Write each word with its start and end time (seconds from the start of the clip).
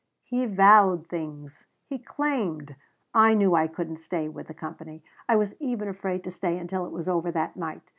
"He 0.23 0.47
vowed 0.47 1.05
things 1.05 1.67
he 1.87 1.99
claimed 1.99 2.75
I 3.13 3.35
knew 3.35 3.53
I 3.53 3.67
couldn't 3.67 3.97
stay 3.97 4.27
with 4.29 4.47
the 4.47 4.53
company. 4.55 5.03
I 5.29 5.35
was 5.35 5.53
even 5.59 5.87
afraid 5.87 6.23
to 6.23 6.31
stay 6.31 6.57
until 6.57 6.87
it 6.87 6.91
was 6.91 7.07
over 7.07 7.29
that 7.29 7.55
night. 7.55 7.83